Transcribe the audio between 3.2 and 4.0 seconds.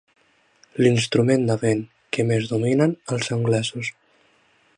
anglesos.